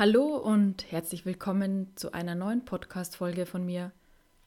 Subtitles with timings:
[0.00, 3.92] Hallo und herzlich willkommen zu einer neuen Podcast-Folge von mir.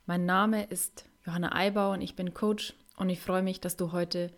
[0.08, 3.92] Mein Name ist Johanna Eibau und ich bin Coach und ich freue mich, dass du
[3.92, 4.32] heute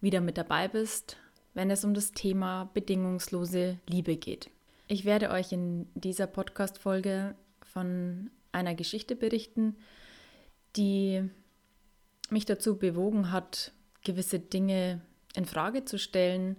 [0.00, 1.16] wieder mit dabei bist,
[1.54, 4.48] wenn es um das Thema bedingungslose Liebe geht.
[4.86, 7.34] Ich werde euch in dieser Podcast-Folge
[7.64, 9.76] von einer Geschichte berichten,
[10.76, 11.28] die
[12.30, 13.72] mich dazu bewogen hat,
[14.04, 15.00] gewisse Dinge
[15.34, 16.54] in Frage zu stellen.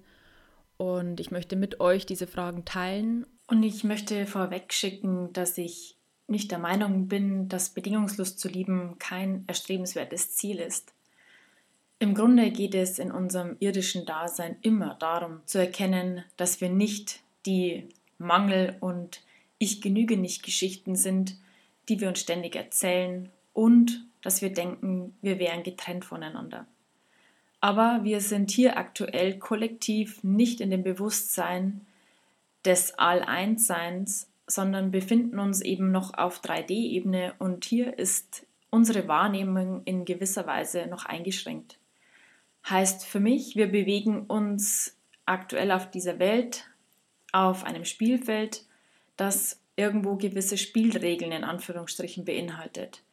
[0.76, 5.98] Und ich möchte mit euch diese Fragen teilen und ich möchte vorweg schicken, dass ich
[6.28, 10.94] nicht der Meinung bin, dass bedingungslos zu lieben kein erstrebenswertes Ziel ist.
[12.00, 17.20] Im Grunde geht es in unserem irdischen Dasein immer darum zu erkennen, dass wir nicht
[17.46, 19.22] die Mangel- und
[19.58, 21.36] Ich genüge nicht Geschichten sind,
[21.90, 26.66] die wir uns ständig erzählen und dass wir denken, wir wären getrennt voneinander.
[27.60, 31.86] Aber wir sind hier aktuell kollektiv nicht in dem Bewusstsein,
[32.66, 40.06] des All-Eins-Seins, sondern befinden uns eben noch auf 3D-Ebene und hier ist unsere Wahrnehmung in
[40.06, 41.78] gewisser Weise noch eingeschränkt.
[42.70, 46.68] Heißt für mich, wir bewegen uns aktuell auf dieser Welt
[47.32, 48.66] auf einem Spielfeld,
[49.16, 53.04] das irgendwo gewisse Spielregeln in Anführungsstrichen beinhaltet.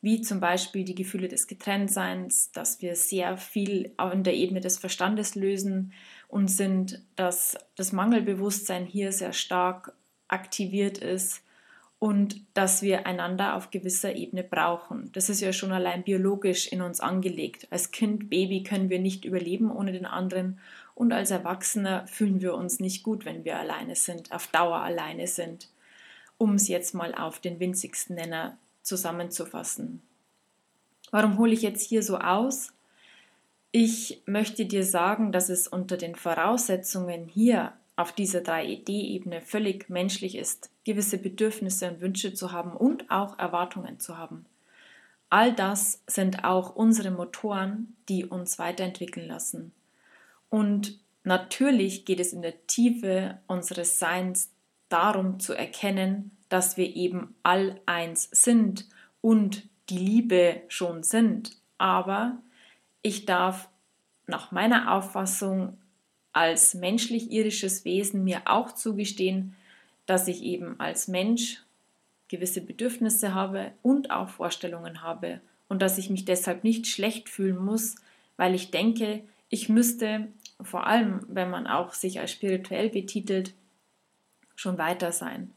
[0.00, 4.78] Wie zum Beispiel die Gefühle des Getrenntseins, dass wir sehr viel an der Ebene des
[4.78, 5.92] Verstandes lösen,
[6.28, 9.92] und sind, dass das Mangelbewusstsein hier sehr stark
[10.28, 11.42] aktiviert ist
[12.04, 15.10] und dass wir einander auf gewisser Ebene brauchen.
[15.12, 17.66] Das ist ja schon allein biologisch in uns angelegt.
[17.70, 20.58] Als Kind, Baby können wir nicht überleben ohne den anderen
[20.94, 25.26] und als Erwachsener fühlen wir uns nicht gut, wenn wir alleine sind, auf Dauer alleine
[25.26, 25.70] sind,
[26.36, 30.02] um es jetzt mal auf den winzigsten Nenner zusammenzufassen.
[31.10, 32.73] Warum hole ich jetzt hier so aus?
[33.76, 40.36] Ich möchte dir sagen, dass es unter den Voraussetzungen hier auf dieser 3D-Ebene völlig menschlich
[40.36, 44.46] ist, gewisse Bedürfnisse und Wünsche zu haben und auch Erwartungen zu haben.
[45.28, 49.72] All das sind auch unsere Motoren, die uns weiterentwickeln lassen.
[50.50, 54.52] Und natürlich geht es in der Tiefe unseres Seins
[54.88, 58.88] darum zu erkennen, dass wir eben all eins sind
[59.20, 61.56] und die Liebe schon sind.
[61.76, 62.38] Aber
[63.06, 63.68] ich darf
[64.26, 65.76] nach meiner Auffassung
[66.32, 69.54] als menschlich-irisches Wesen mir auch zugestehen,
[70.06, 71.62] dass ich eben als Mensch
[72.28, 77.56] gewisse Bedürfnisse habe und auch Vorstellungen habe und dass ich mich deshalb nicht schlecht fühlen
[77.56, 77.94] muss,
[78.36, 80.28] weil ich denke, ich müsste,
[80.60, 83.54] vor allem wenn man auch sich als spirituell betitelt,
[84.56, 85.52] schon weiter sein.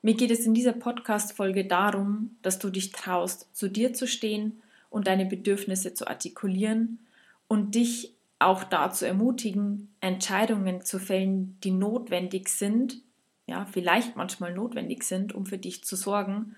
[0.00, 4.62] Mir geht es in dieser Podcast-Folge darum, dass du dich traust, zu dir zu stehen
[4.88, 6.98] und deine Bedürfnisse zu artikulieren
[7.48, 12.98] und dich auch dazu ermutigen, Entscheidungen zu fällen, die notwendig sind,
[13.46, 16.56] ja, vielleicht manchmal notwendig sind, um für dich zu sorgen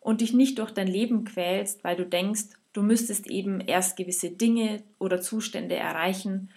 [0.00, 4.30] und dich nicht durch dein Leben quälst, weil du denkst, du müsstest eben erst gewisse
[4.30, 6.50] Dinge oder Zustände erreichen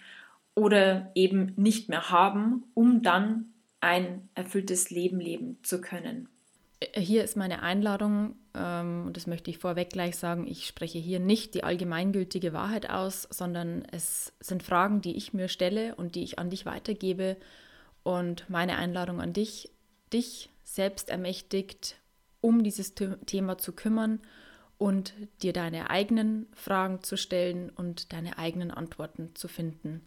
[0.54, 3.46] oder eben nicht mehr haben, um dann
[3.80, 6.28] ein erfülltes Leben leben zu können.
[6.94, 11.20] Hier ist meine Einladung, ähm, und das möchte ich vorweg gleich sagen, ich spreche hier
[11.20, 16.24] nicht die allgemeingültige Wahrheit aus, sondern es sind Fragen, die ich mir stelle und die
[16.24, 17.36] ich an dich weitergebe.
[18.02, 19.70] Und meine Einladung an dich,
[20.12, 21.96] dich selbst ermächtigt,
[22.40, 24.20] um dieses Thema zu kümmern
[24.78, 25.12] und
[25.42, 30.00] dir deine eigenen Fragen zu stellen und deine eigenen Antworten zu finden.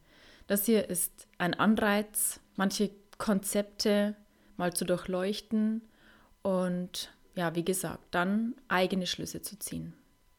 [0.47, 4.15] Das hier ist ein Anreiz, manche Konzepte
[4.57, 5.81] mal zu durchleuchten
[6.41, 9.93] und ja, wie gesagt, dann eigene Schlüsse zu ziehen.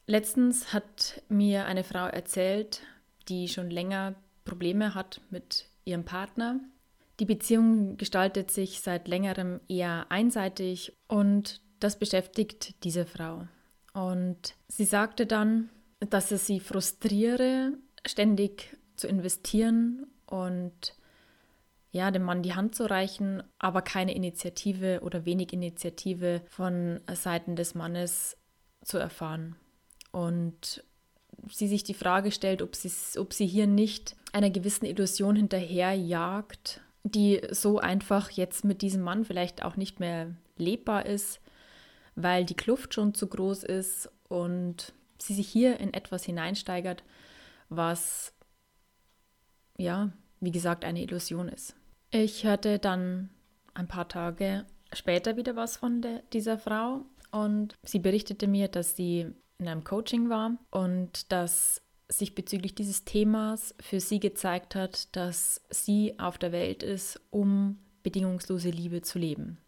[0.06, 2.82] Letztens hat mir eine Frau erzählt,
[3.28, 6.60] die schon länger Probleme hat mit ihrem Partner.
[7.21, 13.47] Die Beziehung gestaltet sich seit längerem eher einseitig und das beschäftigt diese Frau.
[13.93, 17.72] Und sie sagte dann, dass es sie frustriere,
[18.05, 20.94] ständig zu investieren und
[21.94, 27.55] ja, dem Mann die Hand zu reichen, aber keine Initiative oder wenig Initiative von Seiten
[27.55, 28.37] des Mannes
[28.82, 29.55] zu erfahren.
[30.11, 30.82] Und
[31.49, 36.81] sie sich die Frage stellt, ob sie, ob sie hier nicht einer gewissen Illusion hinterherjagt,
[37.05, 41.40] die so einfach jetzt mit diesem Mann vielleicht auch nicht mehr lebbar ist,
[42.17, 47.05] weil die Kluft schon zu groß ist und sie sich hier in etwas hineinsteigert,
[47.69, 48.35] was
[49.79, 51.76] ja, wie gesagt, eine Illusion ist.
[52.16, 53.28] Ich hörte dann
[53.75, 58.94] ein paar Tage später wieder was von der, dieser Frau und sie berichtete mir, dass
[58.94, 59.26] sie
[59.58, 65.62] in einem Coaching war und dass sich bezüglich dieses Themas für sie gezeigt hat, dass
[65.70, 69.58] sie auf der Welt ist, um bedingungslose Liebe zu leben.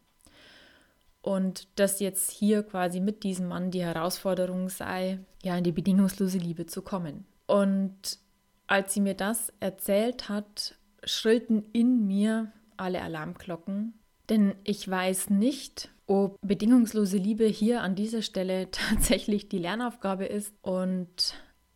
[1.26, 6.38] und dass jetzt hier quasi mit diesem Mann die Herausforderung sei, ja, in die bedingungslose
[6.38, 7.26] Liebe zu kommen.
[7.48, 8.20] Und
[8.68, 13.94] als sie mir das erzählt hat, schrillten in mir alle Alarmglocken,
[14.28, 20.54] denn ich weiß nicht, ob bedingungslose Liebe hier an dieser Stelle tatsächlich die Lernaufgabe ist
[20.62, 21.34] und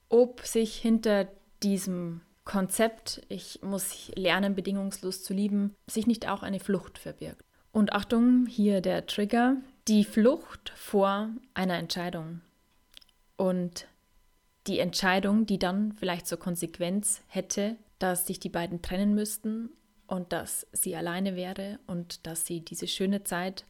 [0.08, 1.28] ob sich hinter
[1.62, 7.44] diesem Konzept, ich muss lernen, bedingungslos zu lieben, sich nicht auch eine Flucht verbirgt.
[7.70, 9.56] Und Achtung, hier der Trigger,
[9.86, 12.40] die Flucht vor einer Entscheidung.
[13.36, 13.86] Und
[14.66, 19.70] die Entscheidung, die dann vielleicht zur Konsequenz hätte, dass sich die beiden trennen müssten
[20.08, 23.64] und dass sie alleine wäre und dass sie diese schöne Zeit,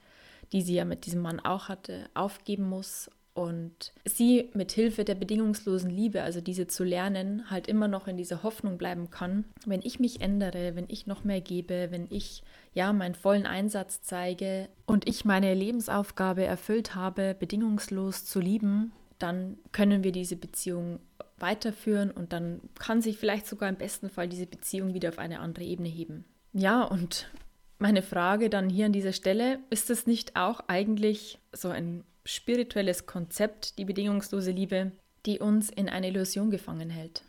[0.52, 5.14] die sie ja mit diesem Mann auch hatte, aufgeben muss und sie mit Hilfe der
[5.14, 9.82] bedingungslosen Liebe, also diese zu lernen, halt immer noch in dieser Hoffnung bleiben kann, wenn
[9.82, 12.42] ich mich ändere, wenn ich noch mehr gebe, wenn ich
[12.72, 19.58] ja meinen vollen Einsatz zeige und ich meine Lebensaufgabe erfüllt habe, bedingungslos zu lieben, dann
[19.72, 21.00] können wir diese Beziehung
[21.40, 25.40] weiterführen und dann kann sich vielleicht sogar im besten Fall diese Beziehung wieder auf eine
[25.40, 26.24] andere Ebene heben.
[26.52, 27.30] Ja, und
[27.78, 33.06] meine Frage dann hier an dieser Stelle, ist es nicht auch eigentlich so ein spirituelles
[33.06, 34.92] Konzept, die bedingungslose Liebe,
[35.26, 37.22] die uns in eine Illusion gefangen hält.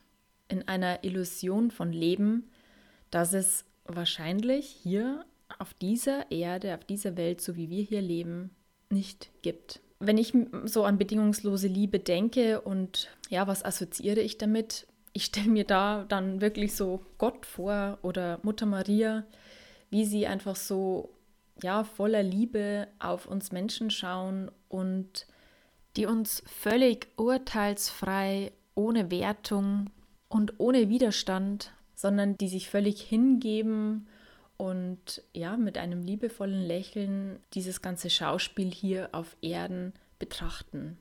[0.47, 2.49] In einer Illusion von Leben,
[3.09, 5.25] dass es wahrscheinlich hier
[5.59, 8.51] auf dieser Erde, auf dieser Welt, so wie wir hier leben,
[8.89, 9.81] nicht gibt.
[10.01, 10.33] Wenn ich
[10.65, 14.87] so an bedingungslose Liebe denke und ja, was assoziiere ich damit?
[15.13, 19.25] Ich stelle mir da dann wirklich so Gott vor oder Mutter Maria,
[19.89, 21.09] wie sie einfach so
[21.61, 25.27] ja, voller Liebe auf uns Menschen schauen und
[25.97, 29.89] die uns völlig urteilsfrei, ohne Wertung
[30.29, 34.07] und ohne Widerstand, sondern die sich völlig hingeben
[34.61, 40.99] und ja, mit einem liebevollen Lächeln dieses ganze Schauspiel hier auf Erden betrachten.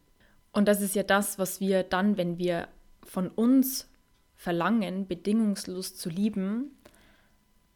[0.51, 2.69] Und das ist ja das, was wir dann, wenn wir
[3.03, 3.87] von uns
[4.35, 6.71] verlangen, bedingungslos zu lieben,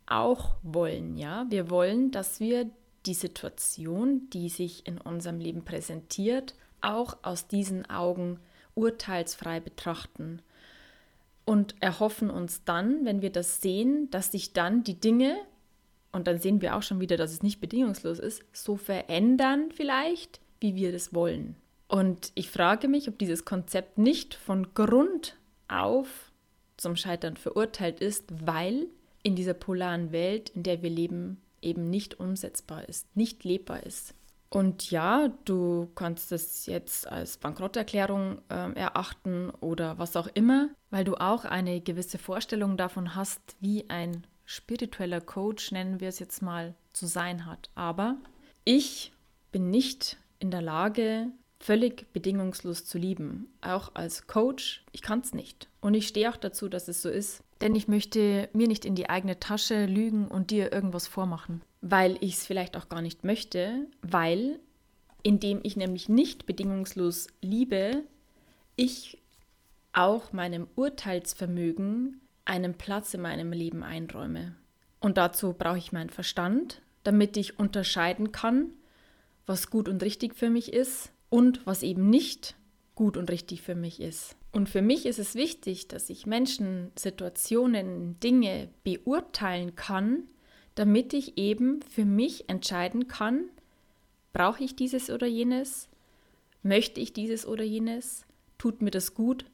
[0.06, 1.44] auch wollen, ja.
[1.50, 2.70] Wir wollen, dass wir
[3.04, 8.40] die Situation, die sich in unserem Leben präsentiert, auch aus diesen Augen
[8.74, 10.40] urteilsfrei betrachten
[11.44, 15.36] und erhoffen uns dann, wenn wir das sehen, dass sich dann die Dinge,
[16.14, 20.40] und dann sehen wir auch schon wieder, dass es nicht bedingungslos ist, so verändern vielleicht,
[20.60, 21.56] wie wir das wollen.
[21.88, 25.36] Und ich frage mich, ob dieses Konzept nicht von Grund
[25.68, 26.32] auf
[26.76, 28.86] zum Scheitern verurteilt ist, weil
[29.22, 34.14] in dieser polaren Welt, in der wir leben, eben nicht umsetzbar ist, nicht lebbar ist.
[34.50, 41.04] Und ja, du kannst es jetzt als Bankrotterklärung äh, erachten oder was auch immer, weil
[41.04, 46.42] du auch eine gewisse Vorstellung davon hast, wie ein spiritueller Coach, nennen wir es jetzt
[46.42, 47.70] mal, zu sein hat.
[47.74, 48.16] Aber
[48.64, 49.12] ich
[49.52, 51.28] bin nicht in der Lage,
[51.60, 53.48] völlig bedingungslos zu lieben.
[53.62, 55.68] Auch als Coach, ich kann es nicht.
[55.80, 57.42] Und ich stehe auch dazu, dass es so ist.
[57.60, 61.62] Denn ich möchte mir nicht in die eigene Tasche lügen und dir irgendwas vormachen.
[61.80, 64.60] Weil ich es vielleicht auch gar nicht möchte, weil
[65.22, 68.02] indem ich nämlich nicht bedingungslos liebe,
[68.76, 69.18] ich
[69.94, 74.54] auch meinem Urteilsvermögen einen Platz in meinem Leben einräume.
[75.00, 78.70] Und dazu brauche ich meinen Verstand, damit ich unterscheiden kann,
[79.46, 82.56] was gut und richtig für mich ist und was eben nicht
[82.94, 84.36] gut und richtig für mich ist.
[84.52, 90.24] Und für mich ist es wichtig, dass ich Menschen, Situationen, Dinge beurteilen kann,
[90.74, 93.44] damit ich eben für mich entscheiden kann,
[94.32, 95.88] brauche ich dieses oder jenes,
[96.62, 98.26] möchte ich dieses oder jenes,
[98.58, 99.44] tut mir das gut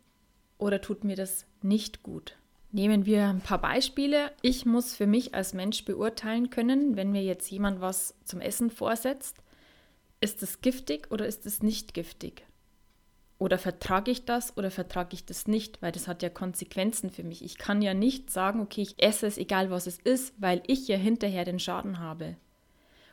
[0.59, 2.37] oder tut mir das nicht gut.
[2.73, 4.31] Nehmen wir ein paar Beispiele.
[4.43, 8.71] Ich muss für mich als Mensch beurteilen können, wenn mir jetzt jemand was zum Essen
[8.71, 9.43] vorsetzt,
[10.21, 12.47] ist es giftig oder ist es nicht giftig?
[13.39, 15.81] Oder vertrage ich das oder vertrage ich das nicht?
[15.83, 17.43] Weil das hat ja Konsequenzen für mich.
[17.43, 20.87] Ich kann ja nicht sagen, okay, ich esse es, egal was es ist, weil ich
[20.87, 22.37] ja hinterher den Schaden habe.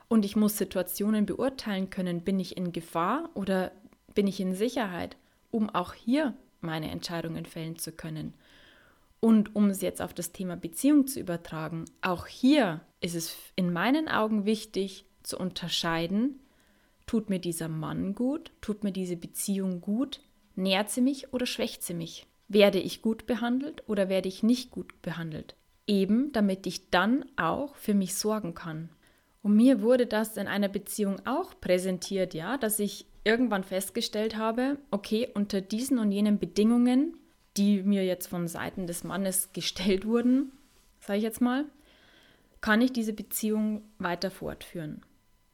[0.09, 3.71] Und ich muss Situationen beurteilen können, bin ich in Gefahr oder
[4.13, 5.15] bin ich in Sicherheit,
[5.49, 8.33] um auch hier meine Entscheidungen fällen zu können.
[9.19, 13.73] Und um es jetzt auf das Thema Beziehung zu übertragen, auch hier ist es in
[13.73, 16.39] meinen Augen wichtig zu unterscheiden,
[17.07, 18.51] Tut mir dieser Mann gut?
[18.59, 20.19] Tut mir diese Beziehung gut?
[20.55, 22.27] Nährt sie mich oder schwächt sie mich?
[22.49, 25.55] Werde ich gut behandelt oder werde ich nicht gut behandelt?
[25.87, 28.89] Eben damit ich dann auch für mich sorgen kann.
[29.41, 34.77] Und mir wurde das in einer Beziehung auch präsentiert, ja, dass ich irgendwann festgestellt habe,
[34.91, 37.17] okay, unter diesen und jenen Bedingungen,
[37.57, 40.51] die mir jetzt von Seiten des Mannes gestellt wurden,
[40.99, 41.65] sage ich jetzt mal,
[42.61, 45.01] kann ich diese Beziehung weiter fortführen.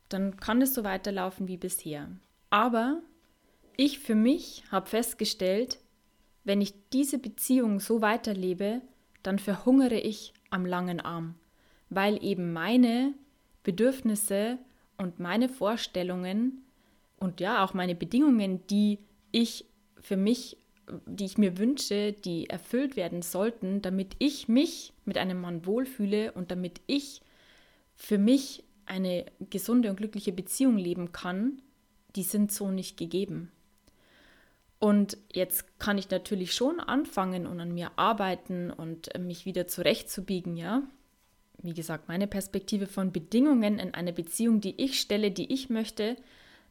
[0.10, 2.08] dann kann es so weiterlaufen wie bisher.
[2.52, 3.02] Aber
[3.78, 5.80] ich für mich habe festgestellt,
[6.44, 8.82] wenn ich diese Beziehung so weiterlebe,
[9.24, 11.36] dann verhungere ich am langen Arm,
[11.90, 13.14] weil eben meine
[13.64, 14.60] Bedürfnisse
[14.98, 16.64] und meine Vorstellungen
[17.18, 19.00] und ja auch meine Bedingungen, die
[19.32, 19.66] ich
[20.00, 20.58] für mich,
[21.06, 26.32] die ich mir wünsche, die erfüllt werden sollten, damit ich mich mit einem Mann wohlfühle
[26.34, 27.22] und damit ich
[27.96, 31.62] für mich eine gesunde und glückliche Beziehung leben kann,
[32.16, 33.52] die sind so nicht gegeben.
[34.80, 40.58] Und jetzt kann ich natürlich schon anfangen und an mir arbeiten und mich wieder zurechtzubiegen,
[40.58, 40.84] ja.
[41.62, 46.18] Wie gesagt, meine Perspektive von Bedingungen in einer Beziehung, die ich stelle, die ich möchte,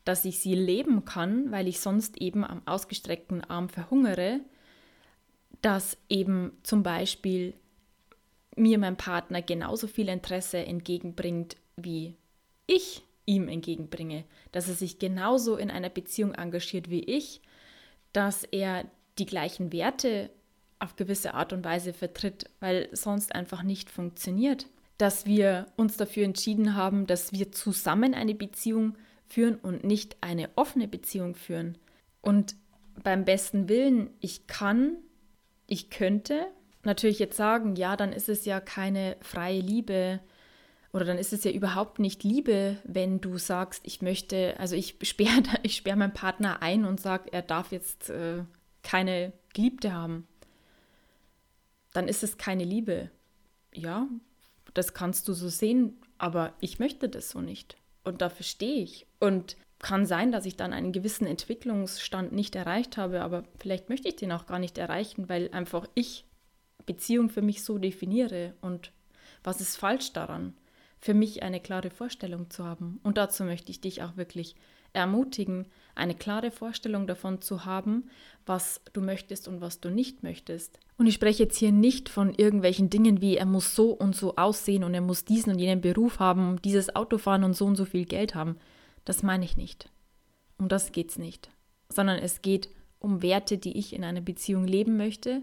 [0.05, 4.41] dass ich sie leben kann, weil ich sonst eben am ausgestreckten Arm verhungere,
[5.61, 7.55] dass eben zum Beispiel
[8.57, 12.17] mir mein Partner genauso viel Interesse entgegenbringt, wie
[12.67, 17.41] ich ihm entgegenbringe, dass er sich genauso in einer Beziehung engagiert wie ich,
[18.13, 18.85] dass er
[19.19, 20.31] die gleichen Werte
[20.79, 24.67] auf gewisse Art und Weise vertritt, weil sonst einfach nicht funktioniert.
[24.99, 28.97] Dass wir uns dafür entschieden haben, dass wir zusammen eine Beziehung
[29.33, 31.79] führen und nicht eine offene Beziehung führen.
[32.21, 32.55] Und
[33.03, 34.99] beim besten Willen, ich kann,
[35.67, 36.47] ich könnte
[36.85, 40.21] natürlich jetzt sagen, ja, dann ist es ja keine freie Liebe
[40.93, 44.99] oder dann ist es ja überhaupt nicht Liebe, wenn du sagst, ich möchte, also ich
[45.03, 48.45] sperre ich sperr meinen Partner ein und sage, er darf jetzt äh,
[48.83, 50.27] keine Geliebte haben.
[51.95, 53.11] Dann ist es keine Liebe.
[53.73, 54.07] Ja,
[54.75, 57.79] das kannst du so sehen, aber ich möchte das so nicht.
[58.05, 59.07] Und dafür stehe ich.
[59.21, 64.09] Und kann sein, dass ich dann einen gewissen Entwicklungsstand nicht erreicht habe, aber vielleicht möchte
[64.09, 66.25] ich den auch gar nicht erreichen, weil einfach ich
[66.87, 68.55] Beziehung für mich so definiere.
[68.61, 68.93] Und
[69.43, 70.55] was ist falsch daran?
[71.03, 73.01] für mich eine klare Vorstellung zu haben.
[73.03, 74.55] Und dazu möchte ich dich auch wirklich
[74.93, 78.09] ermutigen, eine klare Vorstellung davon zu haben,
[78.47, 80.79] was du möchtest und was du nicht möchtest.
[80.97, 84.37] Und ich spreche jetzt hier nicht von irgendwelchen Dingen wie, er muss so und so
[84.37, 87.77] aussehen und er muss diesen und jenen Beruf haben, dieses Auto fahren und so und
[87.77, 88.57] so viel Geld haben.
[89.05, 89.91] Das meine ich nicht.
[90.59, 91.51] Um das geht es nicht.
[91.89, 95.43] Sondern es geht um Werte, die ich in einer Beziehung leben möchte.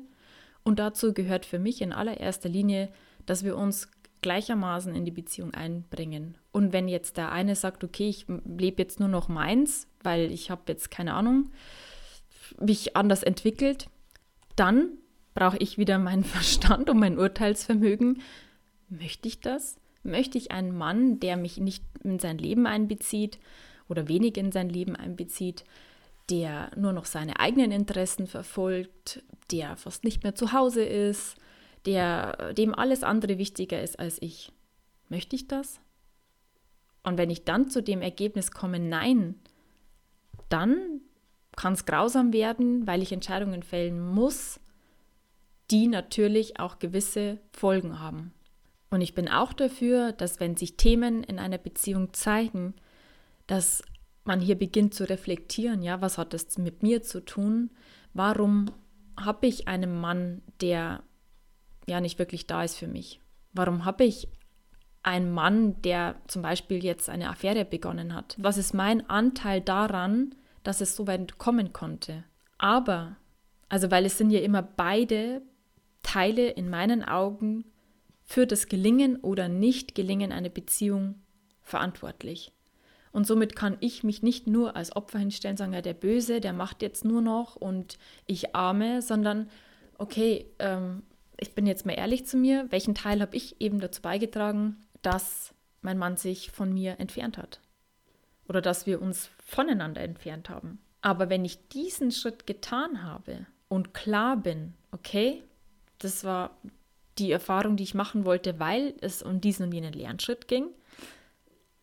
[0.64, 2.90] Und dazu gehört für mich in allererster Linie,
[3.26, 3.90] dass wir uns
[4.22, 6.38] gleichermaßen in die Beziehung einbringen.
[6.52, 10.50] Und wenn jetzt der eine sagt, okay, ich lebe jetzt nur noch meins, weil ich
[10.52, 11.52] habe jetzt keine Ahnung,
[12.60, 13.90] mich anders entwickelt,
[14.56, 14.90] dann
[15.34, 18.22] brauche ich wieder meinen Verstand und mein Urteilsvermögen.
[18.90, 19.78] Möchte ich das?
[20.04, 23.40] Möchte ich einen Mann, der mich nicht in sein Leben einbezieht
[23.88, 25.64] oder wenig in sein Leben einbezieht,
[26.30, 31.36] der nur noch seine eigenen Interessen verfolgt, der fast nicht mehr zu Hause ist,
[31.86, 34.52] der, dem alles andere wichtiger ist als ich.
[35.08, 35.80] Möchte ich das?
[37.04, 39.36] Und wenn ich dann zu dem Ergebnis komme, nein,
[40.50, 41.02] dann
[41.56, 44.60] kann es grausam werden, weil ich Entscheidungen fällen muss,
[45.72, 48.34] die natürlich auch gewisse Folgen haben.
[48.90, 52.74] Und ich bin auch dafür, dass wenn sich Themen in einer Beziehung zeigen,
[53.46, 53.84] dass
[54.24, 57.72] man hier beginnt zu reflektieren, ja, was hat das mit mir zu tun?
[58.14, 58.72] Warum
[59.18, 61.04] habe ich einen Mann, der
[61.90, 63.20] ja nicht wirklich da ist für mich?
[63.54, 64.28] Warum habe ich
[65.04, 68.36] einen Mann, der zum Beispiel jetzt eine Affäre begonnen hat?
[68.38, 72.24] Was ist mein Anteil daran, dass es so weit kommen konnte?
[72.58, 73.18] Aber,
[73.70, 75.42] also weil es sind ja immer beide
[76.04, 77.66] Teile in meinen Augen
[78.24, 81.16] für das Gelingen oder Nicht-Gelingen einer Beziehung
[81.62, 82.52] verantwortlich.
[83.12, 86.54] Und somit kann ich mich nicht nur als Opfer hinstellen, sagen, ja, der Böse, der
[86.54, 89.50] macht jetzt nur noch und ich arme, sondern
[89.98, 91.04] okay, ähm,
[91.40, 95.54] ich bin jetzt mal ehrlich zu mir, welchen Teil habe ich eben dazu beigetragen, dass
[95.82, 97.62] mein Mann sich von mir entfernt hat
[98.48, 100.80] oder dass wir uns voneinander entfernt haben.
[101.02, 105.44] Aber wenn ich diesen Schritt getan habe und klar bin, okay,
[106.00, 106.58] das war
[107.18, 110.70] die Erfahrung, die ich machen wollte, weil es um diesen und jenen Lernschritt ging.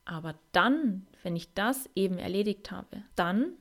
[0.05, 3.53] Aber dann, wenn ich das eben erledigt habe, dann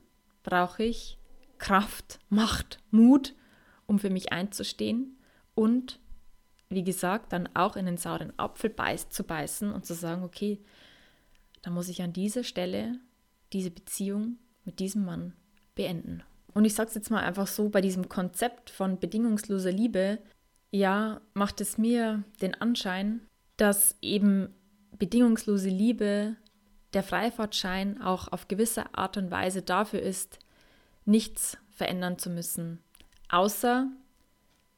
[0.42, 1.18] brauche ich
[1.58, 3.34] Kraft, Macht, Mut,
[3.86, 5.15] um für mich einzustehen
[5.56, 5.98] und
[6.68, 10.60] wie gesagt, dann auch in den sauren Apfel beiß, zu beißen und zu sagen, okay,
[11.62, 12.98] da muss ich an dieser Stelle
[13.52, 15.32] diese Beziehung mit diesem Mann
[15.74, 16.22] beenden.
[16.54, 20.18] Und ich sage es jetzt mal einfach so, bei diesem Konzept von bedingungsloser Liebe,
[20.70, 23.20] ja, macht es mir den Anschein,
[23.56, 24.54] dass eben
[24.98, 26.36] bedingungslose Liebe,
[26.92, 30.38] der Freifahrtschein auch auf gewisse Art und Weise dafür ist,
[31.04, 32.80] nichts verändern zu müssen,
[33.28, 33.88] außer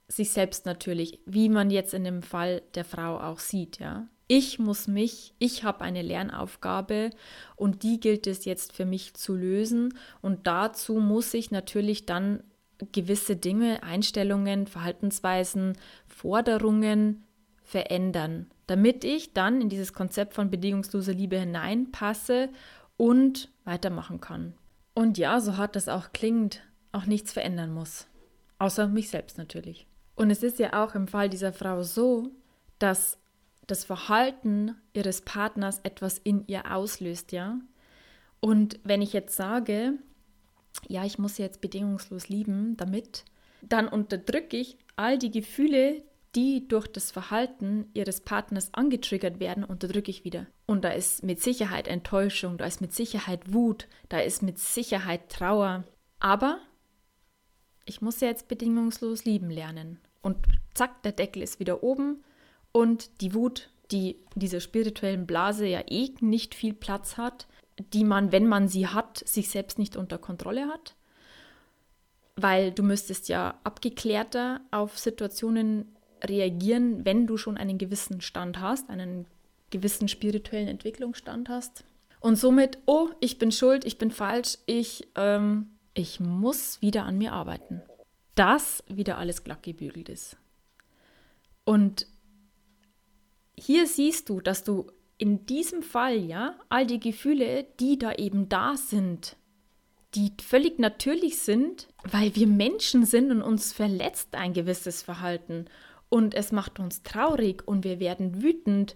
[0.09, 4.09] sich selbst natürlich, wie man jetzt in dem Fall der Frau auch sieht, ja.
[4.31, 7.11] Ich muss mich, ich habe eine Lernaufgabe
[7.57, 9.95] und die gilt es jetzt für mich zu lösen.
[10.21, 12.43] Und dazu muss ich natürlich dann
[12.93, 17.25] gewisse Dinge, Einstellungen, Verhaltensweisen, Forderungen
[17.62, 22.50] verändern, damit ich dann in dieses Konzept von bedingungsloser Liebe hineinpasse
[22.99, 24.53] und weitermachen kann.
[24.95, 26.61] Und ja, so hart das auch klingt,
[26.93, 28.07] auch nichts verändern muss.
[28.59, 29.87] Außer mich selbst natürlich.
[30.19, 32.33] Und es ist ja auch im Fall dieser Frau so,
[32.81, 33.19] dass
[33.69, 37.61] das Verhalten ihres Partners etwas in ihr auslöst, ja.
[38.41, 39.93] Und wenn ich jetzt sage,
[40.89, 43.25] ja, ich muss jetzt bedingungslos lieben, damit,
[43.63, 46.03] dann unterdrücke ich all die Gefühle,
[46.35, 50.47] die durch das Verhalten ihres Partners angetriggert werden, unterdrücke ich wieder.
[50.67, 55.29] Und da ist mit Sicherheit Enttäuschung, da ist mit Sicherheit Wut, da ist mit Sicherheit
[55.29, 55.85] Trauer.
[56.19, 56.59] Aber
[57.85, 60.01] ich muss jetzt bedingungslos lieben lernen.
[60.23, 60.37] Und
[60.75, 62.25] zack, der Deckel ist wieder oben
[62.73, 67.47] und die Wut, die in dieser spirituellen Blase ja eh nicht viel Platz hat,
[67.93, 70.95] die man, wenn man sie hat, sich selbst nicht unter Kontrolle hat.
[72.37, 78.91] Weil du müsstest ja abgeklärter auf Situationen reagieren, wenn du schon einen gewissen Stand hast,
[78.91, 79.27] einen
[79.71, 81.85] gewissen spirituellen Entwicklungsstand hast.
[82.21, 87.19] Und somit, oh, ich bin schuld, ich bin falsch, ich, ähm, ich muss wieder an
[87.19, 87.83] mir arbeiten.
[88.38, 90.37] Dass wieder alles glatt gebügelt ist.
[91.64, 92.07] Und
[93.59, 98.49] hier siehst du, dass du in diesem Fall, ja, all die Gefühle, die da eben
[98.49, 99.37] da sind,
[100.14, 105.64] die völlig natürlich sind, weil wir Menschen sind und uns verletzt ein gewisses Verhalten
[106.09, 108.95] und es macht uns traurig und wir werden wütend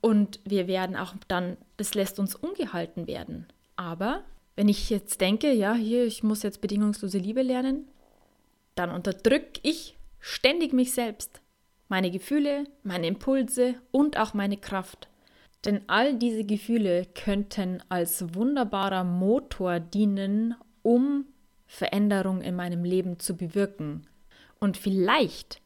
[0.00, 3.46] und wir werden auch dann, das lässt uns ungehalten werden.
[3.76, 4.24] Aber
[4.56, 7.86] wenn ich jetzt denke, ja, hier, ich muss jetzt bedingungslose Liebe lernen,
[8.74, 11.40] dann unterdrücke ich ständig mich selbst
[11.88, 15.08] meine Gefühle, meine Impulse und auch meine Kraft.
[15.64, 21.26] Denn all diese Gefühle könnten als wunderbarer Motor dienen, um
[21.66, 24.06] Veränderung in meinem Leben zu bewirken.
[24.58, 25.60] Und vielleicht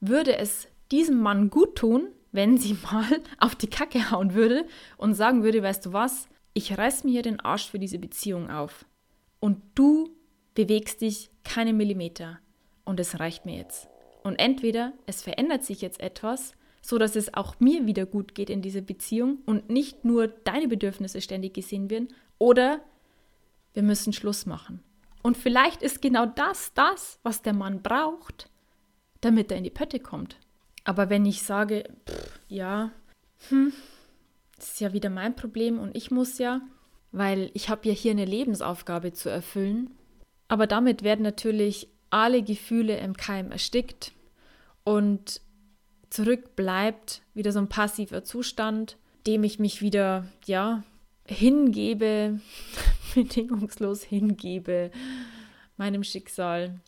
[0.00, 5.14] würde es diesem Mann gut tun, wenn sie mal auf die Kacke hauen würde und
[5.14, 8.84] sagen würde, weißt du was, ich reiß mir hier den Arsch für diese Beziehung auf.
[9.38, 10.10] Und du
[10.54, 12.38] bewegst dich keine Millimeter.
[12.84, 13.88] Und es reicht mir jetzt.
[14.22, 18.50] Und entweder es verändert sich jetzt etwas, so dass es auch mir wieder gut geht
[18.50, 22.80] in dieser Beziehung und nicht nur deine Bedürfnisse ständig gesehen werden, oder
[23.74, 24.82] wir müssen Schluss machen.
[25.22, 28.48] Und vielleicht ist genau das das, was der Mann braucht,
[29.20, 30.38] damit er in die Pötte kommt.
[30.84, 32.90] Aber wenn ich sage, pff, ja,
[33.48, 33.72] hm,
[34.56, 36.62] das ist ja wieder mein Problem und ich muss ja,
[37.12, 39.90] weil ich habe ja hier eine Lebensaufgabe zu erfüllen.
[40.50, 44.10] Aber damit werden natürlich alle Gefühle im Keim erstickt
[44.82, 45.40] und
[46.10, 48.96] zurück bleibt wieder so ein passiver Zustand,
[49.28, 50.82] dem ich mich wieder, ja,
[51.24, 52.40] hingebe,
[53.14, 54.90] bedingungslos hingebe
[55.76, 56.80] meinem Schicksal.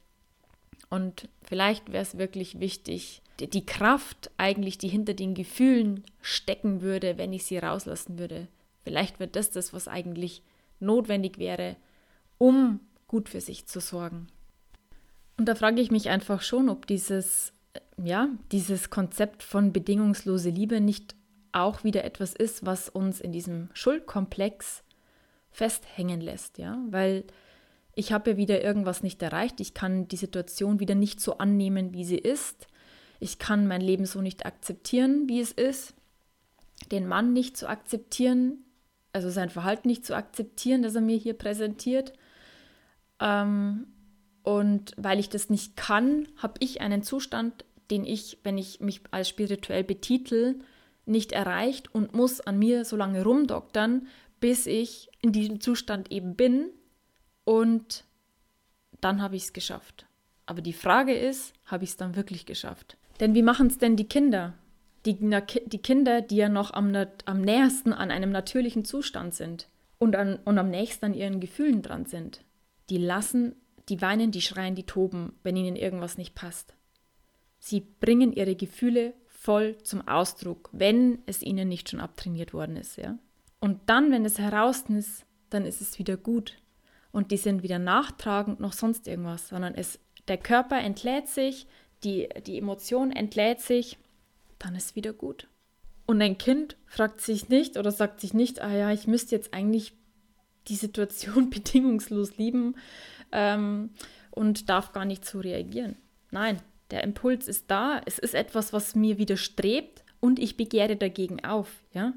[0.91, 7.17] Und vielleicht wäre es wirklich wichtig, die Kraft eigentlich, die hinter den Gefühlen stecken würde,
[7.17, 8.49] wenn ich sie rauslassen würde.
[8.83, 10.43] Vielleicht wird das das, was eigentlich
[10.81, 11.77] notwendig wäre,
[12.39, 12.81] um
[13.13, 14.27] gut für sich zu sorgen.
[15.37, 17.53] Und da frage ich mich einfach schon, ob dieses,
[18.03, 21.15] ja, dieses Konzept von bedingungslose Liebe nicht
[21.53, 24.83] auch wieder etwas ist, was uns in diesem Schuldkomplex
[25.51, 27.25] festhängen lässt, ja, weil
[27.95, 31.93] ich habe ja wieder irgendwas nicht erreicht, ich kann die Situation wieder nicht so annehmen,
[31.93, 32.67] wie sie ist,
[33.21, 35.93] ich kann mein Leben so nicht akzeptieren, wie es ist,
[36.91, 38.65] den Mann nicht zu akzeptieren,
[39.13, 42.15] also sein Verhalten nicht zu akzeptieren, das er mir hier präsentiert.
[43.21, 43.87] Ähm,
[44.43, 49.03] und weil ich das nicht kann, habe ich einen Zustand, den ich, wenn ich mich
[49.11, 50.61] als spirituell betitel,
[51.05, 54.07] nicht erreicht und muss an mir so lange rumdoktern,
[54.41, 56.71] bis ich in diesem Zustand eben bin
[57.45, 58.05] und
[59.01, 60.07] dann habe ich es geschafft.
[60.47, 62.97] Aber die Frage ist, habe ich es dann wirklich geschafft?
[63.21, 64.55] Denn wie machen es denn die Kinder?
[65.07, 66.95] Die, die, Kinder, die ja noch am,
[67.25, 71.83] am nähersten an einem natürlichen Zustand sind und, an, und am nächsten an ihren Gefühlen
[71.83, 72.41] dran sind,
[72.91, 73.57] die lassen
[73.89, 76.75] die weinen, die schreien, die toben, wenn ihnen irgendwas nicht passt.
[77.59, 82.97] Sie bringen ihre Gefühle voll zum Ausdruck, wenn es ihnen nicht schon abtrainiert worden ist,
[82.97, 83.19] ja.
[83.61, 86.59] Und dann, wenn es heraus ist, dann ist es wieder gut.
[87.13, 91.67] Und die sind wieder nachtragend noch sonst irgendwas, sondern es, der Körper entlädt sich,
[92.03, 93.99] die, die Emotion entlädt sich,
[94.59, 95.49] dann ist wieder gut.
[96.07, 99.55] Und ein Kind fragt sich nicht oder sagt sich nicht, ah ja, ich müsste jetzt
[99.55, 99.93] eigentlich
[100.69, 102.75] die Situation bedingungslos lieben,
[103.33, 103.91] ähm,
[104.31, 105.97] und darf gar nicht so reagieren.
[106.31, 108.01] Nein, der Impuls ist da.
[108.07, 112.13] Es ist etwas, was mir widerstrebt und ich begehre dagegen auf, ja?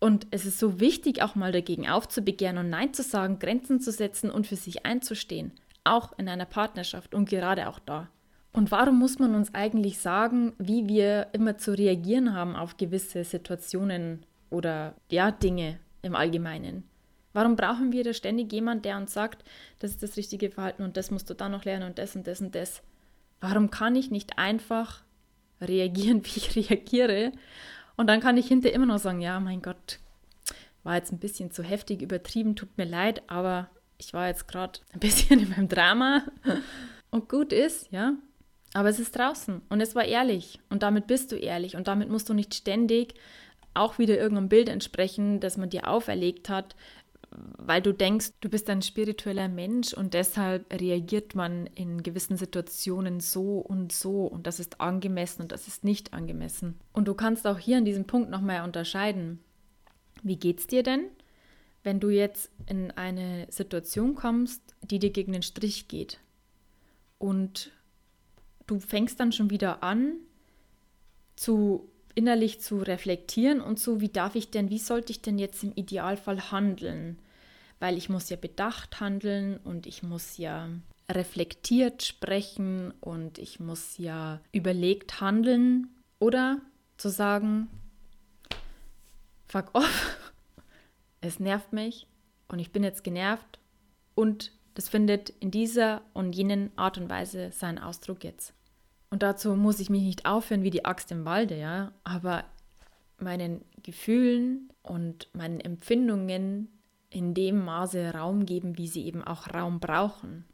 [0.00, 3.90] Und es ist so wichtig, auch mal dagegen aufzubegehren und Nein zu sagen, Grenzen zu
[3.90, 8.08] setzen und für sich einzustehen, auch in einer Partnerschaft und gerade auch da.
[8.52, 13.24] Und warum muss man uns eigentlich sagen, wie wir immer zu reagieren haben auf gewisse
[13.24, 16.84] Situationen oder ja, Dinge im Allgemeinen?
[17.34, 19.44] Warum brauchen wir da ständig jemanden, der uns sagt,
[19.80, 22.26] das ist das richtige Verhalten und das musst du dann noch lernen und das und
[22.26, 22.80] das und das?
[23.40, 25.02] Warum kann ich nicht einfach
[25.60, 27.32] reagieren, wie ich reagiere?
[27.96, 29.98] Und dann kann ich hinterher immer noch sagen, ja, mein Gott,
[30.84, 33.68] war jetzt ein bisschen zu heftig übertrieben, tut mir leid, aber
[33.98, 36.24] ich war jetzt gerade ein bisschen in meinem Drama
[37.10, 38.14] und gut ist, ja.
[38.74, 42.10] Aber es ist draußen und es war ehrlich und damit bist du ehrlich und damit
[42.10, 43.14] musst du nicht ständig
[43.72, 46.76] auch wieder irgendeinem Bild entsprechen, das man dir auferlegt hat,
[47.58, 53.20] weil du denkst, du bist ein spiritueller Mensch und deshalb reagiert man in gewissen Situationen
[53.20, 56.78] so und so und das ist angemessen und das ist nicht angemessen.
[56.92, 59.40] Und du kannst auch hier an diesem Punkt nochmal unterscheiden.
[60.22, 61.06] Wie geht's dir denn,
[61.82, 66.20] wenn du jetzt in eine Situation kommst, die dir gegen den Strich geht
[67.18, 67.72] und
[68.66, 70.14] du fängst dann schon wieder an,
[71.36, 75.64] zu innerlich zu reflektieren und so, wie darf ich denn, wie sollte ich denn jetzt
[75.64, 77.18] im Idealfall handeln?
[77.80, 80.68] Weil ich muss ja bedacht handeln und ich muss ja
[81.10, 86.60] reflektiert sprechen und ich muss ja überlegt handeln oder
[86.96, 87.68] zu sagen,
[89.46, 90.32] fuck off,
[91.20, 92.06] es nervt mich
[92.48, 93.58] und ich bin jetzt genervt
[94.14, 98.54] und das findet in dieser und jenen Art und Weise seinen Ausdruck jetzt.
[99.10, 102.44] Und dazu muss ich mich nicht aufhören wie die Axt im Walde, ja, aber
[103.18, 106.68] meinen Gefühlen und meinen Empfindungen
[107.14, 110.44] in dem Maße Raum geben, wie sie eben auch Raum brauchen.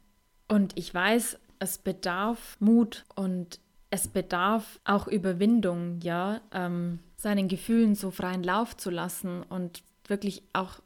[0.47, 7.95] Und ich weiß, es bedarf Mut und es bedarf auch Überwindung, ja, ähm, seinen Gefühlen
[7.95, 10.79] so freien Lauf zu lassen und wirklich auch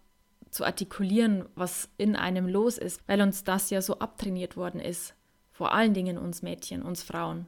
[0.49, 5.13] zu artikulieren, was in einem los ist, weil uns das ja so abtrainiert worden ist.
[5.51, 7.47] Vor allen Dingen uns Mädchen, uns Frauen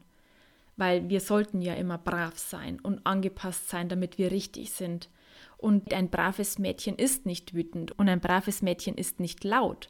[0.78, 5.10] weil wir sollten ja immer brav sein und angepasst sein, damit wir richtig sind.
[5.58, 9.90] Und ein braves Mädchen ist nicht wütend und ein braves Mädchen ist nicht laut,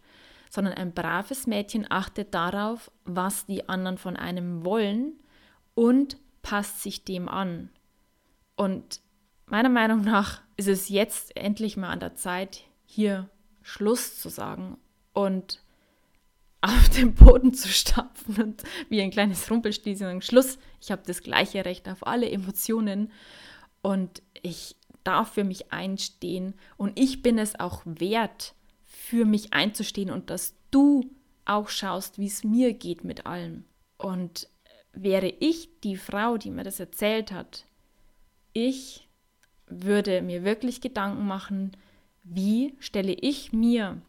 [0.49, 5.13] sondern ein braves Mädchen achtet darauf, was die anderen von einem wollen
[5.75, 7.69] und passt sich dem an.
[8.55, 9.01] Und
[9.45, 13.29] meiner Meinung nach ist es jetzt endlich mal an der Zeit, hier
[13.61, 14.77] Schluss zu sagen
[15.13, 15.61] und
[16.61, 21.21] auf den Boden zu stapfen und wie ein kleines Rumpelstilzchen und Schluss, ich habe das
[21.21, 23.11] gleiche Recht auf alle Emotionen
[23.81, 24.75] und ich
[25.07, 30.55] darf für mich einstehen und ich bin es auch wert, für mich einzustehen und dass
[30.69, 31.09] du
[31.45, 33.63] auch schaust, wie es mir geht mit allem.
[33.97, 34.49] Und
[34.91, 37.65] wäre ich die Frau, die mir das erzählt hat,
[38.53, 39.07] ich
[39.67, 41.71] würde mir wirklich Gedanken machen,
[42.23, 44.01] wie stelle ich mir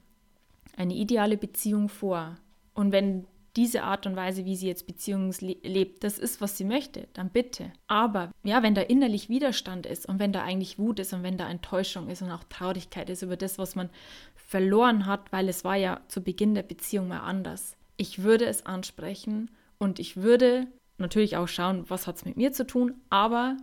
[0.76, 2.36] eine ideale Beziehung vor.
[2.74, 6.64] Und wenn diese Art und Weise, wie sie jetzt Beziehungen lebt, das ist, was sie
[6.64, 7.72] möchte, dann bitte.
[7.86, 11.38] Aber ja, wenn da innerlich Widerstand ist und wenn da eigentlich Wut ist und wenn
[11.38, 13.90] da Enttäuschung ist und auch Traurigkeit ist über das, was man
[14.36, 17.76] verloren hat, weil es war ja zu Beginn der Beziehung mal anders.
[17.96, 20.66] Ich würde es ansprechen und ich würde
[20.98, 23.56] natürlich auch schauen, was hat es mit mir zu tun, aber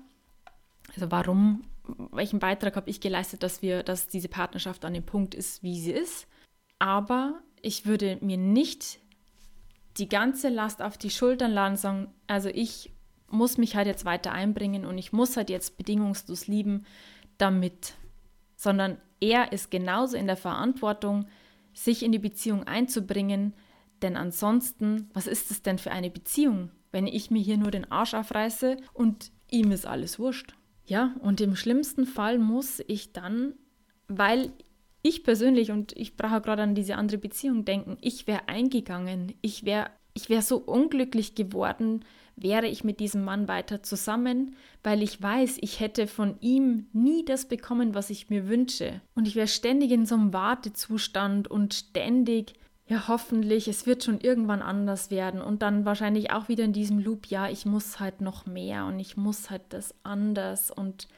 [0.94, 1.64] also warum,
[2.12, 5.80] welchen Beitrag habe ich geleistet, dass wir, dass diese Partnerschaft an dem Punkt ist, wie
[5.80, 6.28] sie ist.
[6.80, 9.00] Aber ich würde mir nicht
[9.98, 12.92] die ganze Last auf die Schultern laden, sagen, also ich
[13.30, 16.86] muss mich halt jetzt weiter einbringen und ich muss halt jetzt bedingungslos lieben,
[17.38, 17.96] damit,
[18.56, 21.28] sondern er ist genauso in der Verantwortung,
[21.74, 23.54] sich in die Beziehung einzubringen,
[24.02, 27.92] denn ansonsten, was ist es denn für eine Beziehung, wenn ich mir hier nur den
[27.92, 30.56] Arsch aufreiße und ihm ist alles wurscht?
[30.86, 33.56] Ja, und im schlimmsten Fall muss ich dann,
[34.08, 34.52] weil
[35.06, 39.64] ich persönlich, und ich brauche gerade an diese andere Beziehung denken, ich wäre eingegangen, ich
[39.64, 42.06] wäre ich wär so unglücklich geworden,
[42.38, 47.24] wäre ich mit diesem Mann weiter zusammen, weil ich weiß, ich hätte von ihm nie
[47.26, 49.02] das bekommen, was ich mir wünsche.
[49.14, 52.54] Und ich wäre ständig in so einem Wartezustand und ständig,
[52.88, 55.42] ja hoffentlich, es wird schon irgendwann anders werden.
[55.42, 59.00] Und dann wahrscheinlich auch wieder in diesem Loop, ja, ich muss halt noch mehr und
[59.00, 61.10] ich muss halt das anders und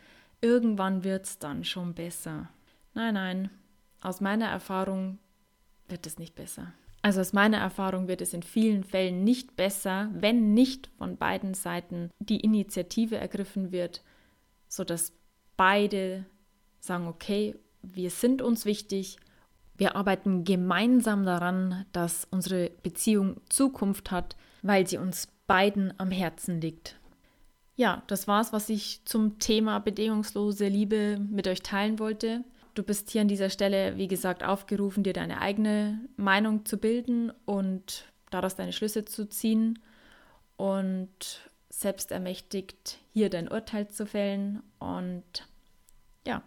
[0.41, 2.49] irgendwann wird es dann schon besser.
[2.95, 3.49] Nein, nein,
[4.01, 5.19] aus meiner Erfahrung
[5.87, 6.73] wird es nicht besser.
[7.01, 11.53] Also aus meiner Erfahrung wird es in vielen Fällen nicht besser, wenn nicht von beiden
[11.53, 14.03] Seiten die Initiative ergriffen wird,
[14.67, 15.13] sodass
[15.55, 16.25] beide
[16.79, 19.17] sagen, okay, wir sind uns wichtig,
[19.77, 26.59] wir arbeiten gemeinsam daran, dass unsere Beziehung Zukunft hat, weil sie uns beiden am Herzen
[26.59, 26.99] liegt.
[27.75, 32.43] Ja, das war's, was ich zum Thema bedingungslose Liebe mit euch teilen wollte.
[32.77, 37.31] Du bist hier an dieser Stelle, wie gesagt, aufgerufen, dir deine eigene Meinung zu bilden
[37.45, 39.79] und daraus deine Schlüsse zu ziehen
[40.57, 44.61] und selbst ermächtigt, hier dein Urteil zu fällen.
[44.77, 45.47] Und
[46.27, 46.43] ja,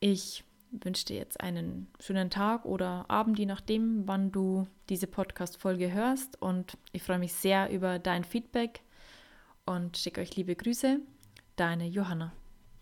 [0.00, 5.92] ich wünsche dir jetzt einen schönen Tag oder Abend, je nachdem, wann du diese Podcast-Folge
[5.92, 6.42] hörst.
[6.42, 8.80] Und ich freue mich sehr über dein Feedback
[9.66, 10.98] und schicke euch liebe Grüße.
[11.54, 12.32] Deine Johanna.